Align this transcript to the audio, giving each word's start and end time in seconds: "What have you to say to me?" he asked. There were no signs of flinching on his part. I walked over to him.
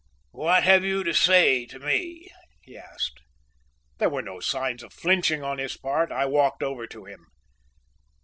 "What 0.31 0.63
have 0.63 0.83
you 0.83 1.03
to 1.03 1.13
say 1.13 1.67
to 1.67 1.77
me?" 1.77 2.27
he 2.63 2.75
asked. 2.75 3.21
There 3.99 4.09
were 4.09 4.23
no 4.23 4.39
signs 4.39 4.81
of 4.81 4.93
flinching 4.93 5.43
on 5.43 5.59
his 5.59 5.77
part. 5.77 6.11
I 6.11 6.25
walked 6.25 6.63
over 6.63 6.87
to 6.87 7.05
him. 7.05 7.27